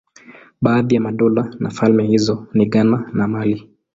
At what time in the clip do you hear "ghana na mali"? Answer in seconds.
2.65-3.69